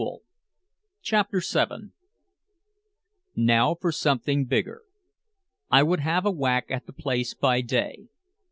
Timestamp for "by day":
7.35-8.07